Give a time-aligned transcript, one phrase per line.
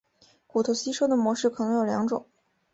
[0.47, 2.25] 骨头吸收的模式可能有两种。